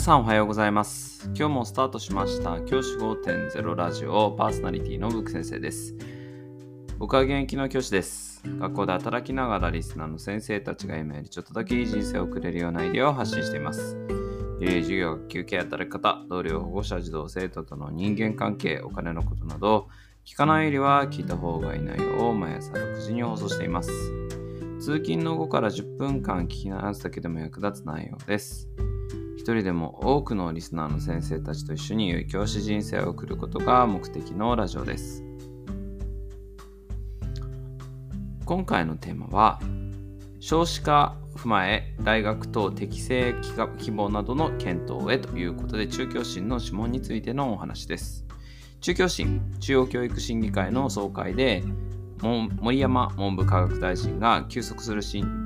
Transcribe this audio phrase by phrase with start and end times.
[0.00, 1.26] 皆さんおはようございます。
[1.36, 5.94] 今日もスタートしました教師5.0ラジオパーソナリティのブック先生です。
[6.98, 8.42] 僕は現役の教師です。
[8.60, 13.98] 学校で働きながらリスナーの先生たちが今よりちょっとだけいい人生を送れるようなアイデアを発信しています。
[14.58, 19.88] 授業、休憩、働き方、同僚、保護者、児童、生徒との人間関係、お金のことなど、
[20.24, 23.90] 聞かないよりは聞いた方がいい内容を毎朝6時に放送しています。
[24.80, 28.66] 通勤の後から10分間聞き流すだけでも役立つ内容です。
[29.54, 35.24] 人でも多くのリスナーの先生たちと一緒に良い教師人生を送ることが目的のラジオです。
[38.44, 39.60] 今回のテーマは
[40.40, 43.34] 少子化を踏まえ大学等適正
[43.78, 48.26] 希望などの検討へということで中教審の諮問についてのお話です。
[48.80, 51.62] 中教審中央教育審議会の総会で
[52.22, 55.00] 森山文部科学大臣が急速する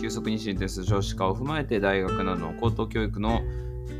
[0.00, 3.40] 急速に進展する少子化を踏まえて大学などの高等教育の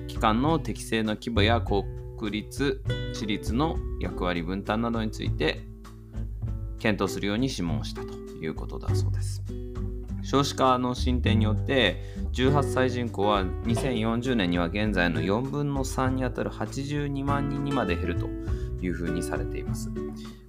[0.08, 1.84] 機関の適正な規模や国
[2.30, 5.66] 立、私立の役割分担などについて
[6.78, 9.42] 検討するように諮問したということだそうです。
[10.22, 18.28] 少子化の進展によって18歳人口は2040年には現在の4分の3にあたる82万人にまで減ると
[18.82, 19.90] いうふうにされています。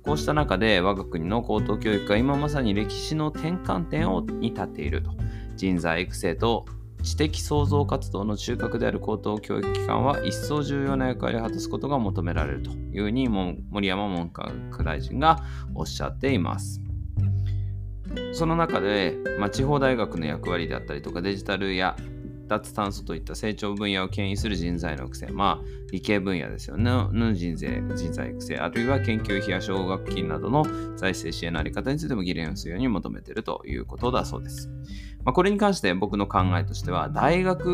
[0.02, 5.12] こうした中で我が国の高等教育が今まさに歴史の転換点をに立っていると。
[5.58, 6.66] 人材育成と
[7.08, 14.52] 知的創造活動の中核である高等教育機関は一層重要な役割を果たすことが求められるというふうに森山文科
[14.84, 15.40] 大臣が
[15.74, 16.82] おっしゃっています。
[18.34, 21.96] その中で、まあ、地方大学の役割であったりとかデジタルや
[22.48, 30.64] 脱炭素といった成長分野を牽引する人材の育成、まあ、理系分野ですよね、の人材人材育成、あるいは研究費や奨学金などの
[30.96, 34.70] 財政支援のあり方についても議論するように求めているということだそうです。
[35.24, 37.66] まあ、これに関して僕の考えとしては、大学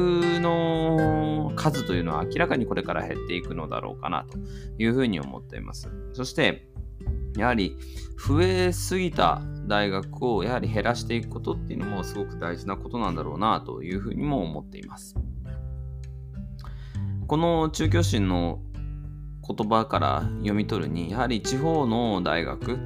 [0.42, 4.38] の数というのは明らかにこれから減っていくのだろうかなと
[4.80, 5.90] いうふうに思っています。
[6.14, 6.68] そして、
[7.38, 7.78] やはり
[8.28, 15.16] 増えすぎた大学をやはり減らしていくことっていうのもすごく大事なことなんだろうなというふうにも思っています。
[17.28, 18.60] この中教審の
[19.48, 22.78] 言葉から読み取るにやはり地方の大学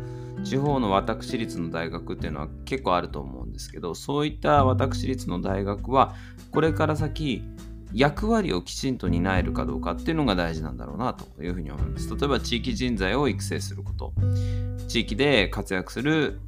[0.43, 6.15] 地方の私立の大学っていうのは結構あると思うんですけどそういった私立の大学は
[6.51, 7.43] これから先
[7.93, 12.09] 役割をきちんと担えるかどうかっていうのが大事なんだろうなというふうに思います。
[12.09, 14.13] 例えば地域人材を育成すること、
[14.87, 16.39] 地域で活躍する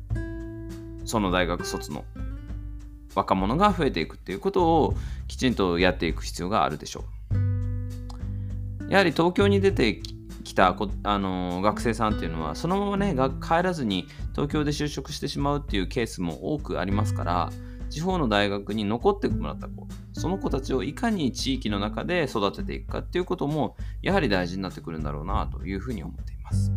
[1.05, 2.05] その大学卒の
[3.15, 4.95] 若者が増えていくっていうことを
[5.27, 8.91] きちんとやっていく必要があるでしょう。
[8.91, 10.01] やはり東京に出て
[10.43, 17.49] きたあの学生さんっていうのはそのままね帰らずに東京で就職してしまうっていうケースも多くありますから
[17.89, 26.71] 地方の大学に残ってもらった子その子たちをいかに地域の中で育てていくかっていうこともやはり大事になってくるんだろうなというふうに思っています。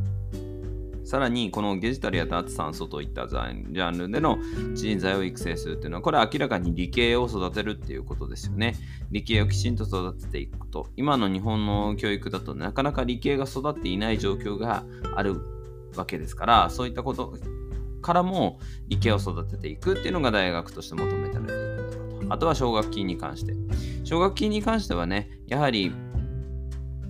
[1.04, 4.38] さらにこのデジタルや脱炭素といったジャンルでの
[4.72, 8.76] 人材を育成するっていうのはこれは明らかに理系を育てるっていうことですよね。
[9.10, 10.88] 理系をきちんと育てていくこと。
[10.96, 14.84] 今の日本の教育だとなかなか理系が育っていない状況が
[15.14, 15.40] ある
[15.96, 17.34] わけですからそういったこと
[18.02, 21.54] からも理系を育てていくっていうのが大学として求められていくんだ
[21.96, 22.34] ろうと。
[22.34, 23.54] あとは奨学金に関して。
[24.04, 25.92] 奨学金に関してはね、やはり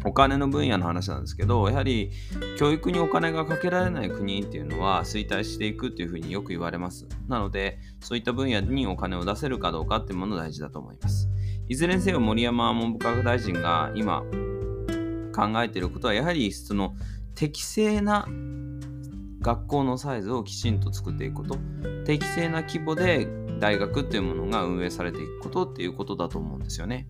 [0.05, 2.11] お金の分野の話なんですけど、やはり
[2.59, 7.07] 教育にお金がかけられない国っていうのは衰退していくっていうふうによく言われます。
[7.29, 11.29] なので、そういった分野にお金を出せるかどうかっていうもの大事だと思います。
[11.69, 14.23] いずれにせよ森山文部科学大臣が今
[15.35, 16.95] 考えていることは、やはりその
[17.35, 18.27] 適正な
[19.43, 21.59] 学校のサイズをきちんと作っていくこと。
[22.05, 23.29] 適正な規模で
[23.61, 27.07] 大学っていうものが運営されていくことっていうことだと思うんですよね。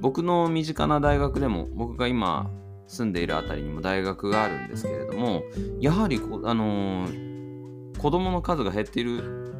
[0.00, 2.50] 僕の身近な大学でも僕が今
[2.86, 5.42] 住んでいるあたりにも大学があるんですけれども
[5.80, 9.55] やはりあのー、子供の数が減っている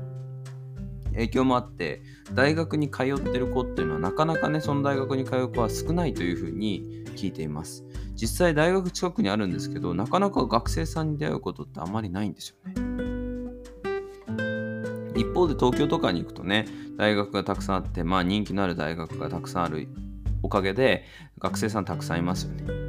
[1.16, 2.02] 影響もあって
[2.32, 7.84] 大学に通ってる子っていうのはなかなかねその大学に通う子は少ないというふうに聞いています
[8.16, 12.74] 実際大学近くにあるんですけど、なかなか学生さんに出会うことってあんまりないんですよね。
[15.14, 16.66] 一方で東京とかに行くとね、
[16.96, 19.86] 大学がたくさんあって、まあ人気のある大学がたくさんある
[20.42, 21.04] おかげで
[21.38, 22.85] 学生さんたくさんいますよね。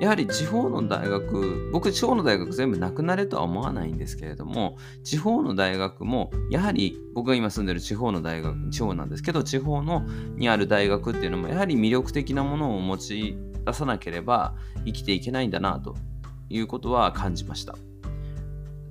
[0.00, 10.06] やはり地方の大学、僕地方の大学全部なくなれとは思わないんですけれども、地方の大学も、やはり僕が今住んでる地方の大学、地方なんですけど、地方の
[10.36, 14.54] にある大学っていうのも、やはり魅力的なものを持ち出さなければ
[14.84, 15.94] 生きていけないんだなと
[16.50, 17.76] いうことは感じました。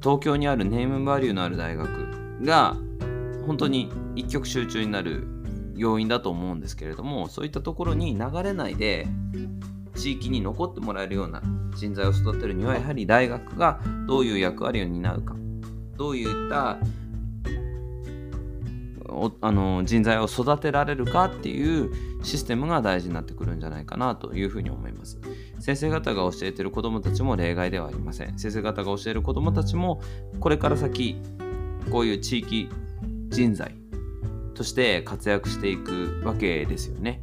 [0.01, 1.89] 東京にあるネームバリューのある大学
[2.41, 2.75] が
[3.47, 5.27] 本当に一極集中になる
[5.75, 9.07] 要因だと思うんですけれどもそういったところに流れないで
[9.95, 11.42] 地域に残ってもらえるような
[11.75, 15.36] 人材を育てるにはやはり大学がどういう役割を担うか
[15.98, 16.78] どういった
[19.42, 21.92] あの人材を育てられるかっていう
[22.24, 25.19] システムが大事になってくるんじゃないかなというふうに思います。
[25.60, 28.39] 先生方が教えている子どもたちも例外ではありません。
[28.39, 30.01] 先生方が教える子どもたちも
[30.39, 31.22] これから先
[31.92, 32.69] こういう地域
[33.30, 33.75] 人材
[34.56, 37.22] として活躍していくわけですよね。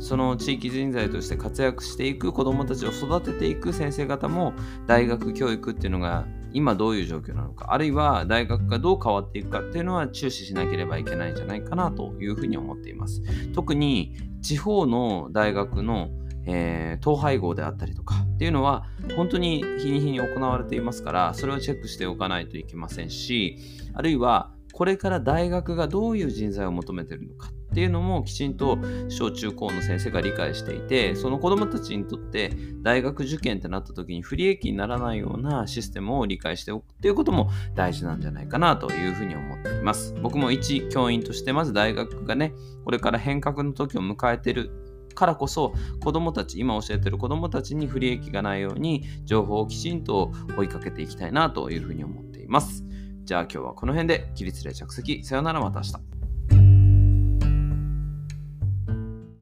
[0.00, 4.54] その地域人材として活躍していく子どもたちを育てていく先生方も
[4.86, 13.22] 大学教育っていうのが今どういう状況なのかあるいは大学がどう変わっていくかっていうのは注視しなければいけないんじゃないかなというふうに思っています。
[13.52, 16.08] 特に地方の大学の、
[16.46, 18.86] えー、統廃合であったりとかっていうのは
[19.16, 23.58] 本当に日に日に行われていますからそれをチェックしておかないといけませんし
[23.92, 28.78] あるいはこれから大学がどういう人材を求めているのかっていうのもきちんと
[29.08, 32.50] 小中高の先生が理解していてその子どもたちにとって
[32.82, 40.14] 大学受験ってなった時に不利益にならないようなシステムを理解しておくっていうことも大事なんじゃないかなというふうに思っています。
[40.20, 42.52] 僕も一教員としてまず大学がね
[42.84, 44.70] これから変革の時を迎えてる
[45.14, 52.84] からこそ子どもたち今教えてる子どもたちに不利益がないように情報をきちんと追いかけていきたいなというふうに思っています。
[53.24, 55.22] じゃあ今日はこの辺で起立例着席。
[55.24, 56.19] さよならまた明日。